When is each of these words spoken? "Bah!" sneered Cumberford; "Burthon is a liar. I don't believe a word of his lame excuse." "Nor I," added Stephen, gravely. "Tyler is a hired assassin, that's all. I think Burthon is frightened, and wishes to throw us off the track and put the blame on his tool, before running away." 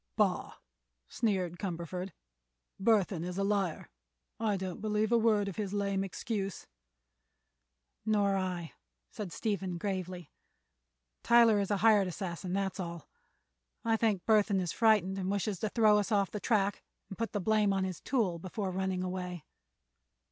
"Bah!" 0.15 0.53
sneered 1.07 1.59
Cumberford; 1.59 2.11
"Burthon 2.81 3.23
is 3.23 3.37
a 3.37 3.43
liar. 3.43 3.91
I 4.39 4.57
don't 4.57 4.81
believe 4.81 5.11
a 5.11 5.17
word 5.19 5.47
of 5.47 5.57
his 5.57 5.75
lame 5.75 6.03
excuse." 6.03 6.65
"Nor 8.03 8.35
I," 8.35 8.73
added 9.19 9.31
Stephen, 9.31 9.77
gravely. 9.77 10.31
"Tyler 11.21 11.59
is 11.59 11.69
a 11.69 11.77
hired 11.85 12.07
assassin, 12.07 12.51
that's 12.51 12.79
all. 12.79 13.09
I 13.85 13.95
think 13.95 14.25
Burthon 14.25 14.59
is 14.59 14.71
frightened, 14.71 15.19
and 15.19 15.29
wishes 15.29 15.59
to 15.59 15.69
throw 15.69 15.99
us 15.99 16.11
off 16.11 16.31
the 16.31 16.39
track 16.39 16.81
and 17.09 17.15
put 17.19 17.31
the 17.31 17.39
blame 17.39 17.71
on 17.71 17.83
his 17.83 17.99
tool, 18.01 18.39
before 18.39 18.71
running 18.71 19.03
away." 19.03 19.45